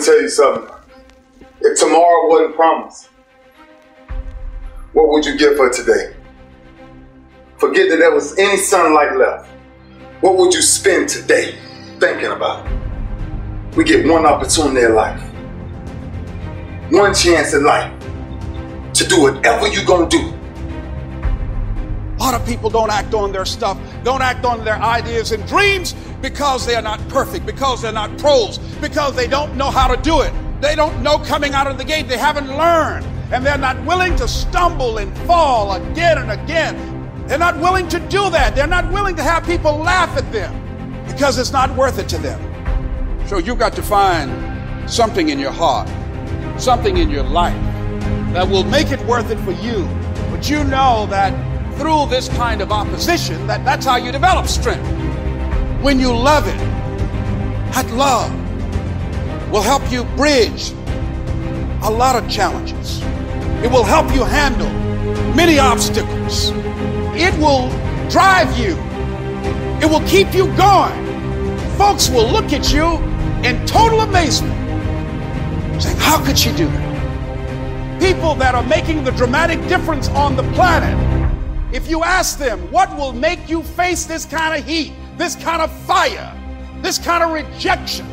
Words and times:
tell 0.00 0.20
you 0.20 0.28
something. 0.28 0.74
If 1.60 1.78
tomorrow 1.78 2.28
wasn't 2.28 2.56
promised, 2.56 3.08
what 4.92 5.08
would 5.08 5.24
you 5.24 5.36
give 5.36 5.56
for 5.56 5.70
today? 5.70 6.14
Forget 7.58 7.90
that 7.90 7.98
there 7.98 8.14
was 8.14 8.38
any 8.38 8.56
sunlight 8.56 9.16
left. 9.16 9.48
What 10.20 10.36
would 10.36 10.54
you 10.54 10.62
spend 10.62 11.08
today 11.08 11.58
thinking 11.98 12.30
about? 12.30 12.66
We 13.76 13.84
get 13.84 14.06
one 14.06 14.26
opportunity 14.26 14.86
in 14.86 14.94
life, 14.94 15.20
one 16.90 17.14
chance 17.14 17.54
in 17.54 17.64
life 17.64 17.92
to 18.94 19.06
do 19.06 19.22
whatever 19.22 19.68
you're 19.68 19.84
gonna 19.84 20.08
do. 20.08 20.34
A 22.18 22.18
lot 22.18 22.34
of 22.34 22.44
people 22.46 22.70
don't 22.70 22.90
act 22.90 23.14
on 23.14 23.30
their 23.30 23.44
stuff, 23.44 23.78
don't 24.02 24.22
act 24.22 24.44
on 24.44 24.64
their 24.64 24.78
ideas 24.78 25.32
and 25.32 25.46
dreams 25.46 25.94
because 26.20 26.66
they 26.66 26.74
are 26.74 26.82
not 26.82 27.06
perfect, 27.08 27.46
because 27.46 27.82
they're 27.82 27.92
not 27.92 28.16
pros, 28.18 28.58
because 28.80 29.14
they 29.14 29.26
don't 29.26 29.56
know 29.56 29.70
how 29.70 29.92
to 29.92 30.00
do 30.02 30.20
it. 30.20 30.32
They 30.60 30.74
don't 30.74 31.02
know 31.02 31.18
coming 31.18 31.54
out 31.54 31.66
of 31.66 31.78
the 31.78 31.84
gate, 31.84 32.08
they 32.08 32.18
haven't 32.18 32.48
learned, 32.48 33.06
and 33.32 33.44
they're 33.46 33.58
not 33.58 33.82
willing 33.84 34.16
to 34.16 34.26
stumble 34.26 34.98
and 34.98 35.16
fall 35.18 35.74
again 35.74 36.18
and 36.18 36.30
again. 36.30 37.26
They're 37.26 37.38
not 37.38 37.58
willing 37.58 37.88
to 37.88 38.00
do 38.00 38.30
that. 38.30 38.56
They're 38.56 38.66
not 38.66 38.90
willing 38.90 39.14
to 39.16 39.22
have 39.22 39.44
people 39.44 39.76
laugh 39.76 40.16
at 40.16 40.32
them 40.32 41.04
because 41.06 41.38
it's 41.38 41.52
not 41.52 41.74
worth 41.76 41.98
it 41.98 42.08
to 42.08 42.18
them. 42.18 42.40
So 43.28 43.38
you've 43.38 43.58
got 43.58 43.74
to 43.74 43.82
find 43.82 44.90
something 44.90 45.28
in 45.28 45.38
your 45.38 45.52
heart, 45.52 45.88
something 46.58 46.96
in 46.96 47.10
your 47.10 47.24
life 47.24 47.54
that 48.32 48.48
will 48.48 48.64
make 48.64 48.90
it 48.90 49.00
worth 49.06 49.30
it 49.30 49.38
for 49.40 49.52
you. 49.52 49.86
But 50.30 50.48
you 50.48 50.64
know 50.64 51.06
that 51.10 51.32
through 51.78 52.06
this 52.06 52.28
kind 52.30 52.60
of 52.60 52.72
opposition, 52.72 53.46
that, 53.46 53.64
that's 53.64 53.84
how 53.84 53.96
you 53.96 54.10
develop 54.10 54.46
strength. 54.46 54.86
When 55.82 56.00
you 56.00 56.12
love 56.12 56.48
it, 56.48 56.58
that 57.72 57.88
love 57.92 58.32
will 59.52 59.62
help 59.62 59.92
you 59.92 60.02
bridge 60.16 60.72
a 61.82 61.90
lot 61.90 62.16
of 62.20 62.28
challenges. 62.28 63.00
It 63.62 63.70
will 63.70 63.84
help 63.84 64.12
you 64.12 64.24
handle 64.24 64.68
many 65.36 65.60
obstacles. 65.60 66.50
It 67.14 67.32
will 67.38 67.68
drive 68.10 68.58
you. 68.58 68.76
It 69.80 69.88
will 69.88 70.06
keep 70.08 70.34
you 70.34 70.46
going. 70.56 71.06
Folks 71.76 72.08
will 72.08 72.28
look 72.28 72.52
at 72.52 72.72
you 72.72 72.96
in 73.48 73.64
total 73.64 74.00
amazement, 74.00 74.52
saying, 75.80 75.96
How 75.98 76.24
could 76.24 76.36
she 76.36 76.50
do 76.56 76.66
that? 76.66 78.00
People 78.00 78.34
that 78.34 78.56
are 78.56 78.64
making 78.64 79.04
the 79.04 79.12
dramatic 79.12 79.60
difference 79.68 80.08
on 80.08 80.34
the 80.34 80.42
planet, 80.54 80.96
if 81.72 81.88
you 81.88 82.02
ask 82.02 82.36
them, 82.36 82.58
What 82.72 82.96
will 82.96 83.12
make 83.12 83.48
you 83.48 83.62
face 83.62 84.06
this 84.06 84.24
kind 84.24 84.58
of 84.58 84.66
heat, 84.66 84.92
this 85.18 85.34
kind 85.34 85.60
of 85.60 85.70
fire, 85.82 86.32
this 86.80 86.98
kind 86.98 87.22
of 87.22 87.30
rejection? 87.32 88.06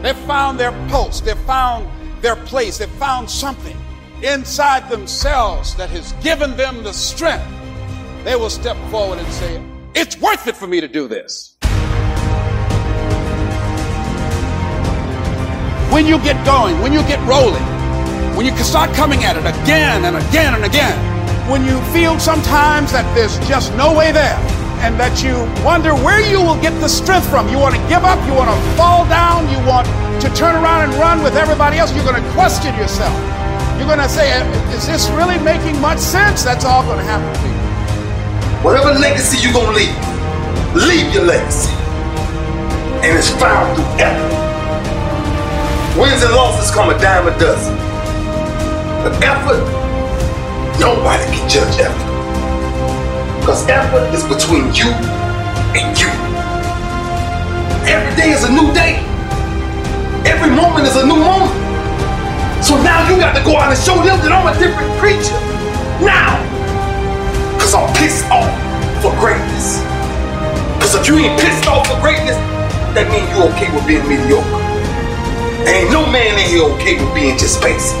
They've 0.00 0.16
found 0.16 0.58
their 0.58 0.72
pulse, 0.88 1.20
they've 1.20 1.36
found 1.40 1.88
their 2.22 2.36
place, 2.36 2.78
they've 2.78 2.88
found 2.88 3.28
something 3.28 3.76
inside 4.22 4.88
themselves 4.88 5.74
that 5.74 5.90
has 5.90 6.12
given 6.22 6.56
them 6.56 6.82
the 6.84 6.92
strength. 6.92 7.44
They 8.24 8.36
will 8.36 8.50
step 8.50 8.76
forward 8.90 9.18
and 9.18 9.28
say, 9.28 9.62
It's 9.94 10.18
worth 10.20 10.46
it 10.46 10.56
for 10.56 10.66
me 10.66 10.80
to 10.80 10.88
do 10.88 11.08
this. 11.08 11.56
When 15.90 16.06
you 16.06 16.18
get 16.20 16.42
going, 16.46 16.80
when 16.80 16.92
you 16.92 17.02
get 17.02 17.18
rolling, 17.26 17.64
when 18.36 18.46
you 18.46 18.56
start 18.58 18.94
coming 18.94 19.24
at 19.24 19.36
it 19.36 19.44
again 19.62 20.04
and 20.04 20.16
again 20.16 20.54
and 20.54 20.64
again, 20.64 21.50
when 21.50 21.64
you 21.64 21.80
feel 21.92 22.18
sometimes 22.20 22.92
that 22.92 23.12
there's 23.14 23.36
just 23.48 23.74
no 23.74 23.96
way 23.96 24.12
there, 24.12 24.38
and 24.80 24.98
that 24.98 25.20
you 25.20 25.36
wonder 25.64 25.92
where 25.92 26.24
you 26.24 26.40
will 26.40 26.60
get 26.60 26.72
the 26.80 26.88
strength 26.88 27.28
from. 27.28 27.48
You 27.48 27.58
want 27.58 27.76
to 27.76 27.82
give 27.88 28.04
up, 28.04 28.16
you 28.24 28.32
want 28.32 28.48
to 28.48 28.58
fall 28.80 29.04
down, 29.12 29.44
you 29.52 29.60
want 29.68 29.84
to 30.24 30.28
turn 30.32 30.56
around 30.56 30.88
and 30.88 30.92
run 30.96 31.22
with 31.22 31.36
everybody 31.36 31.76
else, 31.76 31.92
you're 31.94 32.04
going 32.04 32.20
to 32.20 32.30
question 32.32 32.72
yourself. 32.76 33.12
You're 33.76 33.88
going 33.88 34.00
to 34.00 34.08
say, 34.08 34.32
uh, 34.32 34.72
Is 34.76 34.86
this 34.86 35.08
really 35.16 35.38
making 35.40 35.80
much 35.80 35.98
sense? 35.98 36.44
That's 36.44 36.64
all 36.64 36.82
going 36.84 36.98
to 36.98 37.04
happen 37.04 37.28
to 37.28 37.46
you. 37.48 37.60
Whatever 38.64 38.92
legacy 38.98 39.40
you're 39.40 39.52
going 39.52 39.72
to 39.72 39.76
leave, 39.76 39.96
leave 40.76 41.12
your 41.14 41.24
legacy. 41.24 41.72
And 43.04 43.16
it's 43.16 43.30
found 43.36 43.76
through 43.76 44.04
effort. 44.04 44.40
Wins 45.98 46.22
and 46.22 46.32
losses 46.32 46.70
come 46.70 46.90
a 46.90 46.98
dime 46.98 47.28
a 47.28 47.38
dozen. 47.38 47.76
But 49.04 49.16
effort, 49.24 49.64
nobody 50.78 51.24
can 51.24 51.48
judge 51.48 51.80
effort. 51.80 52.09
Because 53.40 53.66
effort 53.68 54.12
is 54.12 54.22
between 54.28 54.68
you 54.76 54.92
and 55.72 55.96
you. 55.96 56.12
Every 57.88 58.14
day 58.20 58.30
is 58.36 58.44
a 58.44 58.52
new 58.52 58.68
day. 58.76 59.00
Every 60.28 60.52
moment 60.52 60.86
is 60.86 60.94
a 60.96 61.04
new 61.04 61.16
moment. 61.16 61.56
So 62.62 62.76
now 62.84 63.08
you 63.08 63.16
got 63.16 63.34
to 63.34 63.42
go 63.42 63.56
out 63.56 63.72
and 63.72 63.80
show 63.80 63.96
them 64.04 64.20
that 64.20 64.30
I'm 64.30 64.44
a 64.44 64.54
different 64.60 64.92
creature. 65.00 65.40
Now. 66.04 66.36
Because 67.56 67.72
I'm 67.72 67.88
pissed 67.96 68.28
off 68.28 68.52
for 69.00 69.10
greatness. 69.16 69.80
Because 70.76 70.94
if 71.00 71.08
you 71.08 71.16
ain't 71.18 71.40
pissed 71.40 71.66
off 71.66 71.88
for 71.88 71.98
greatness, 72.04 72.36
that 72.92 73.08
means 73.08 73.24
you 73.32 73.48
okay 73.56 73.72
with 73.72 73.88
being 73.88 74.04
mediocre. 74.04 74.60
Ain't 75.64 75.90
no 75.90 76.04
man 76.12 76.36
in 76.36 76.46
here 76.46 76.68
okay 76.76 77.00
with 77.00 77.14
being 77.16 77.38
just 77.40 77.60
basic. 77.64 77.96